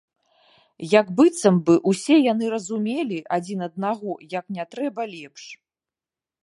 [0.99, 5.43] Як быццам бы ўсе яны разумелі адзін аднаго як не трэба лепш.